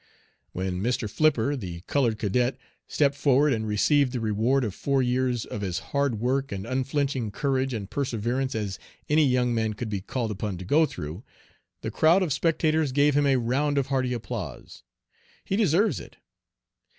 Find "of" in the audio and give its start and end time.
4.63-4.73, 5.45-5.61, 12.23-12.33, 13.77-13.89